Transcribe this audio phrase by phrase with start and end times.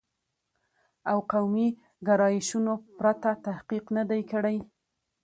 [1.11, 1.67] او قومي
[2.07, 4.57] ګرایشونو پرته تحقیق نه دی کړی